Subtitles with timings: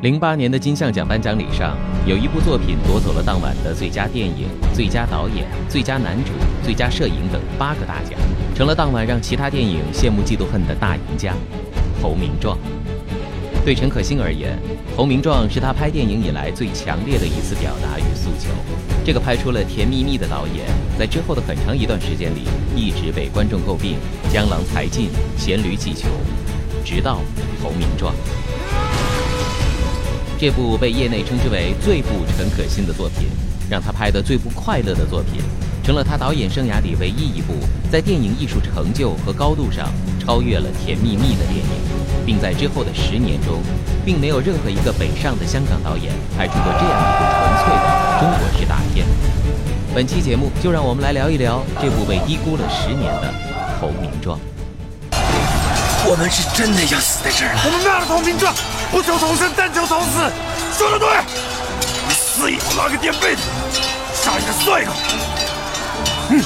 [0.00, 1.76] 零八年的金像奖颁奖礼上，
[2.06, 6.30] 有一部作品夺走了当晚的最佳电影、最佳导演、最佳男主、
[6.62, 8.16] 最佳摄影等八个大奖，
[8.54, 11.32] 成了当晚让其他电影羡慕嫉妒恨的大赢家。
[12.00, 12.56] 《投名状》
[13.64, 14.56] 对陈可辛而言，
[14.96, 18.50] 《投名状》是他拍电影以来最强烈的一次表达与诉求。
[19.04, 20.64] 这个拍出了《甜蜜蜜》的导演，
[20.96, 22.44] 在之后的很长一段时间里，
[22.76, 23.96] 一直被观众诟病
[24.32, 26.08] 江郎才尽、黔驴技穷，
[26.84, 27.16] 直到
[27.60, 28.14] 《投名状》。
[30.40, 33.26] 这部被业内称之为最不陈可辛的作品，
[33.68, 35.42] 让他拍的最不快乐的作品，
[35.82, 37.54] 成了他导演生涯里唯一一部
[37.90, 39.88] 在电影艺术成就和高度上
[40.24, 41.64] 超越了《甜蜜蜜》的电影，
[42.24, 43.60] 并在之后的十年中，
[44.04, 49.04] 并没有任何一个北上的香港导演拍出过这样一部纯粹的中国式大片。
[49.92, 53.34] 本期节目就让我们来聊一聊这部被低估了十年的
[53.80, 54.38] 《投名状》。
[56.08, 57.60] 我们是真的要死在这儿了。
[57.66, 58.54] 我们拿了投名状，
[58.90, 60.18] 不求同生，但求同死。
[60.76, 61.08] 说的对，
[62.06, 63.40] 你死以后拉个垫背的，
[64.14, 64.92] 杀一个算一个。
[66.30, 66.42] 嗯。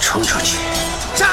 [0.00, 0.58] 冲出去！
[1.14, 1.26] 杀！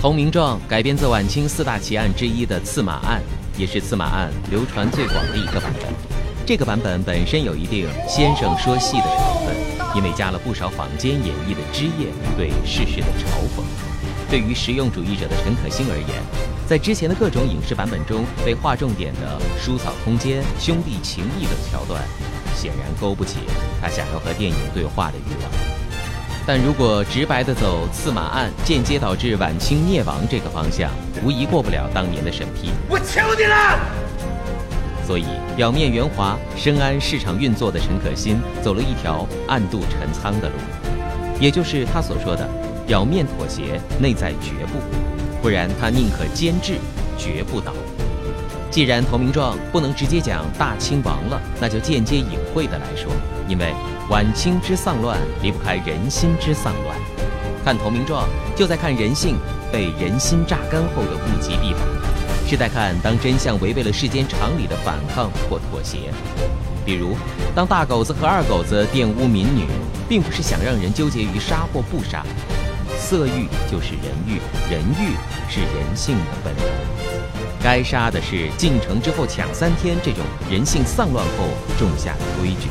[0.00, 3.20] 投名状改编自晚清四大奇案之一的刺马案。
[3.58, 6.11] 也是刺马案流传最广的一个版本。
[6.44, 9.54] 这个版本本身有一定先生说戏的成分，
[9.94, 13.62] 因为加了不少坊间演绎的枝叶对世事的嘲讽。
[14.28, 16.08] 对于实用主义者的陈可辛而言，
[16.66, 22.02] 在之前的各种影视版本中被划重点的叔嫂空间、兄弟情义等桥段，
[22.56, 23.38] 显然勾不起
[23.80, 25.50] 他想要和电影对话的欲望。
[26.44, 30.90] 但如果直白的走刺马案间接导致晚清灭亡这个方向，
[31.22, 32.72] 无疑过不了当年的审批。
[32.88, 33.78] 我求你了！
[35.12, 40.54] 所以表面圆滑、深谙市场运作的陈可辛，走了一条暗度陈仓的路，
[41.38, 42.48] 也就是他所说的
[42.86, 44.78] 表面妥协，内在绝不。
[45.42, 46.78] 不然他宁可监制，
[47.18, 47.74] 绝不倒。
[48.70, 53.12] 既然投名状不能直接讲大清亡了，那就间接隐晦的来说，
[53.46, 53.74] 因为。
[54.08, 56.98] 晚清之丧乱离不开人心之丧乱，
[57.62, 59.36] 看投名状就在看人性
[59.70, 61.82] 被人心榨干后的物极必反，
[62.52, 66.12] 是在看当真相违背了世间常理的反抗或妥协。
[66.84, 67.16] 比如，
[67.54, 69.64] 当大狗子和二狗子玷污民女，
[70.06, 72.22] 并不是想让人纠结于杀或不杀，
[72.98, 74.36] 色欲就是人欲，
[74.70, 75.16] 人欲
[75.48, 76.64] 是人性的本能，
[77.62, 80.20] 该杀的是进城之后抢三天这种
[80.50, 81.48] 人性丧乱后
[81.78, 82.68] 种下的规矩。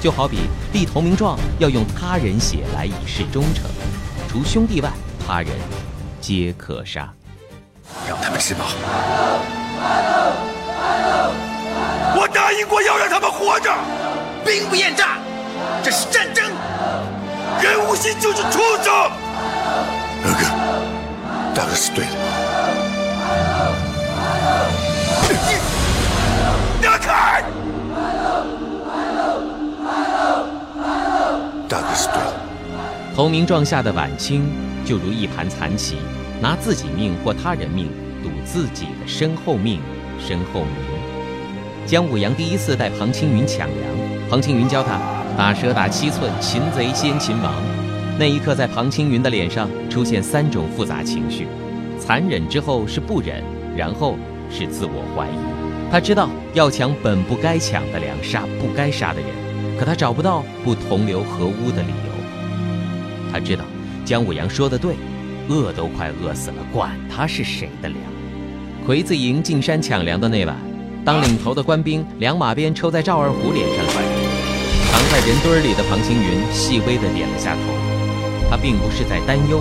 [0.00, 0.38] 就好比
[0.72, 3.70] 立投名状要用他人血来以示忠诚，
[4.26, 4.90] 除兄弟外，
[5.24, 5.50] 他人
[6.20, 7.14] 皆可杀。
[8.08, 8.64] 让他们吃饱。
[12.16, 13.70] 我答应过要让他们活着。
[14.44, 15.18] 兵不厌诈，
[15.82, 16.44] 这是战争。
[17.62, 18.92] 人无心就是畜生。
[20.22, 20.44] 二哥，
[21.54, 22.10] 大哥是对的。
[26.82, 27.42] 让开！
[31.68, 32.32] 大哥是对的。
[33.16, 34.52] 投名状下的晚清，
[34.84, 35.98] 就如一盘残棋，
[36.44, 37.86] 拿自己命或他人命
[38.22, 39.80] 赌自己的身后命、
[40.20, 40.74] 身后名。
[41.86, 45.00] 姜武阳第一次带庞青云抢粮，庞青云教他
[45.38, 47.50] 打蛇打七寸，擒贼先擒王。
[48.18, 51.46] 那一刻，在庞青云的脸上出现三种复杂情绪：
[51.98, 53.42] 残忍之后是不忍，
[53.74, 54.18] 然后
[54.50, 55.90] 是自我怀疑。
[55.90, 59.30] 他知道要抢本不该抢的粮，杀不该杀的人。
[59.78, 63.32] 可他找不到不同流合污的理由。
[63.32, 63.64] 他知道
[64.04, 64.94] 姜武阳说的对，
[65.48, 67.98] 饿都快饿死了，管他是谁的粮。
[68.84, 70.56] 魁子营进山抢粮的那晚，
[71.04, 73.96] 当领头的官兵两马鞭抽在赵二虎脸上时，
[74.90, 77.60] 藏在人堆里的庞青云细微的点了下头。
[78.50, 79.60] 他并不是在担忧，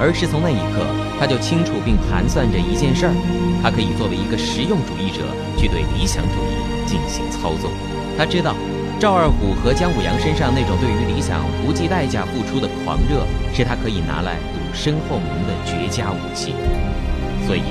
[0.00, 0.86] 而是从那一刻
[1.18, 3.14] 他就清楚并盘算着一件事儿：
[3.62, 5.22] 他可以作为一个实用主义者
[5.58, 7.70] 去对理想主义进行操纵。
[8.16, 8.54] 他知道。
[9.02, 16.54] 赵二虎和姜武阳身上那种对于理想不计代价付出的狂热，是他可以拿来赌身后名的绝佳武器。
[17.44, 17.62] 所以，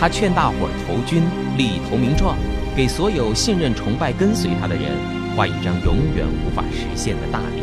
[0.00, 1.22] 他劝大伙儿投军
[1.56, 2.34] 立投名状，
[2.74, 4.90] 给所有信任、崇拜、跟随他的人
[5.36, 7.62] 画一张永远无法实现的大饼。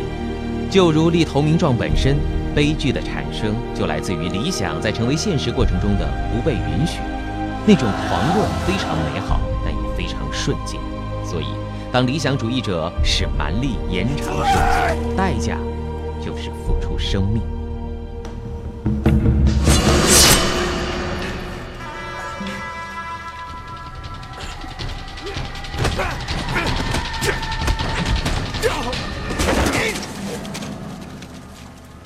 [0.71, 2.15] 就如立投名状本身，
[2.55, 7.01] 悲剧的产生就来自于理想在成为现实过程中的不被允许。
[7.67, 10.79] 那种狂热非常美好，但也非常瞬间。
[11.25, 11.47] 所以。
[11.91, 15.57] 当理想主义者使蛮力延长瞬间，代价
[16.23, 17.41] 就是付出生命。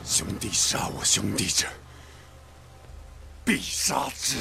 [0.06, 1.68] 兄弟杀我兄弟者。
[3.45, 4.38] 必杀之。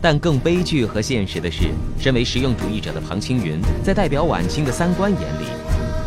[0.00, 1.68] 但更悲剧和现实的是，
[1.98, 5.46] 身为实用主义者的庞青云，在代表晚清的三观眼里，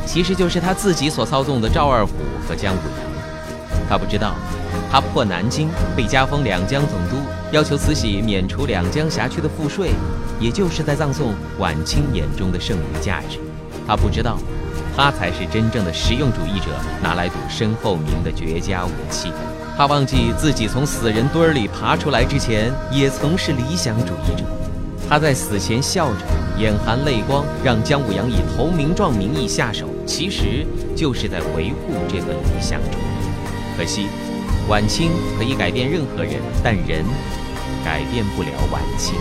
[0.05, 2.11] 其实就是他自己所操纵的赵二虎
[2.47, 3.87] 和姜武阳。
[3.87, 4.35] 他不知道，
[4.91, 7.15] 他破南京，被加封两江总督，
[7.51, 9.91] 要求慈禧免除两江辖区的赋税，
[10.39, 13.39] 也就是在葬送晚清眼中的剩余价值。
[13.87, 14.37] 他不知道，
[14.95, 16.65] 他才是真正的实用主义者
[17.01, 19.31] 拿来赌身后名的绝佳武器。
[19.77, 24.45] 他忘记自己从死人堆里爬出来之前，也曾是理想主义者。
[25.09, 26.19] 他在死前笑着，
[26.57, 33.77] 眼含泪光，让姜武阳以投名状名义下手，其实就是在维护这个理想主义。
[33.77, 34.07] 可惜，
[34.69, 37.03] 晚清可以改变任何人，但人
[37.83, 39.15] 改变不了晚清。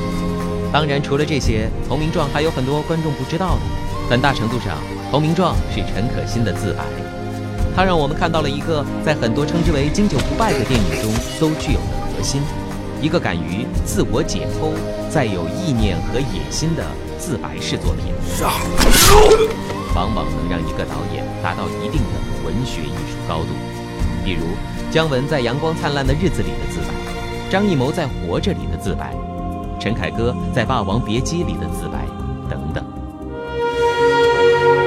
[0.73, 4.09] 当然，除了这些，投名状还有很多观众不知道的。
[4.09, 4.79] 很大程度上，
[5.11, 6.85] 投名状是陈可辛的自白。
[7.77, 12.41] 它让我们看到了一个在很多称之为经久不败的电影中都具有的核心：
[13.03, 14.71] 一个敢于自我解剖、
[15.11, 16.85] 再有意念和野心的
[17.19, 18.15] 自白式作品，
[19.95, 23.49] 往往能让一个导演达到一定的文学艺术高度。
[24.25, 24.41] 比如
[24.91, 26.95] 姜文在《阳光灿烂的日子里》的自白，
[27.51, 29.13] 张艺谋在《活着》里的自白，
[29.81, 32.07] 陈凯歌在《霸王别姬》里的自白，
[32.49, 32.85] 等等。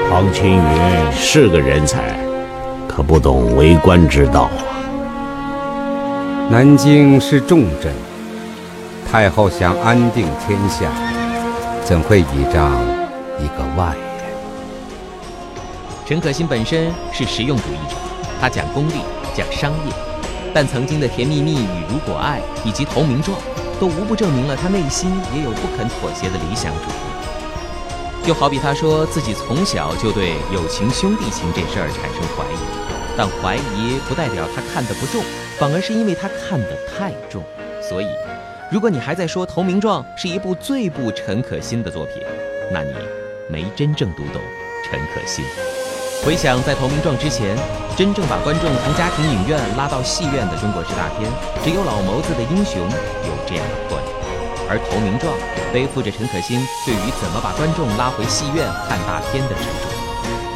[0.10, 2.17] 庞青云是个人才。
[2.98, 4.58] 可不懂为官之道啊！
[6.50, 7.94] 南京是重镇，
[9.08, 10.88] 太后想安定天下，
[11.86, 12.72] 怎会倚仗
[13.38, 14.34] 一个外人？
[16.08, 17.96] 陈可辛本身是实用主义者，
[18.42, 18.94] 他讲功利，
[19.36, 19.94] 讲商业，
[20.52, 21.62] 但曾经的《甜蜜蜜》与
[21.94, 23.38] 《如果爱》以及《投名状》，
[23.80, 27.07] 都无不证明了他内心也有不肯妥协的理想主义。
[28.28, 32.58] 就好比他说自己从小就对友情、兄弟情这事儿产生怀疑。
[33.16, 35.24] 但怀疑不代表他看得不重，
[35.58, 37.42] 反而是因为他看得太重。
[37.82, 38.08] 所以，
[38.70, 42.22] 如果你还在说《投名状》是一部最不陈可辛的作品，
[42.70, 42.92] 那你
[43.48, 44.42] 没真正读懂
[44.84, 45.46] 陈可辛。
[46.26, 47.58] 回想在《投名状》之前，
[47.96, 51.32] 真正把观众从家庭影院拉到戏院的中国式大片，
[51.64, 54.06] 只有老谋子的英雄有这样的魄力，
[54.70, 55.34] 而《投名状》
[55.74, 59.88] 背负着陈可辛对于怎么把观众拉回戏院看大片的执着。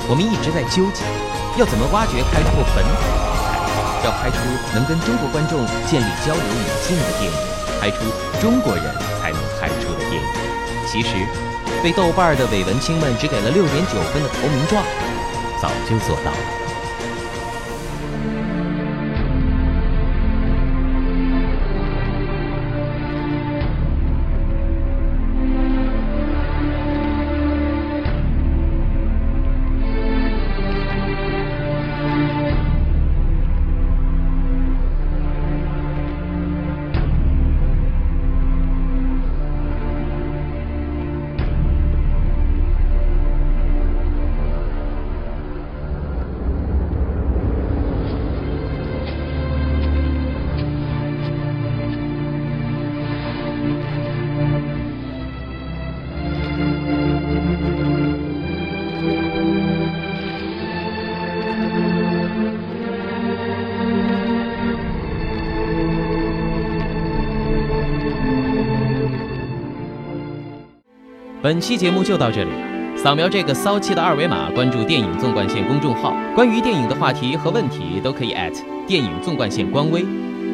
[0.08, 1.04] 我们一直在纠结。
[1.60, 3.12] 要怎么挖掘开拓本土题
[3.44, 4.08] 材？
[4.08, 4.38] 要拍出
[4.74, 7.36] 能跟中国观众建立交流语境的电影，
[7.76, 8.00] 拍出
[8.40, 8.86] 中国人
[9.20, 10.28] 才能拍出的电影。
[10.88, 11.28] 其实，
[11.84, 14.82] 被豆瓣的伪文青们只给了六点九分的投名状，
[15.62, 16.61] 早就做到了。
[71.44, 72.52] 本期节目就到这里，
[72.96, 78.32] 扫描这个骚气的二维码，关注电影纵贯线公众号，关于电影的话题和问题都可以
[78.86, 80.06] 电影纵贯线官微，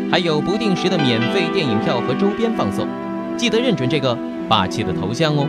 [0.10, 2.88] 还有不定时的免费电影票和周边放送，
[3.36, 4.18] 记得认准这个
[4.48, 5.46] 霸气的头像哦。